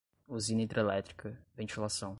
[0.27, 2.09] usina hidrelétrica, ventilação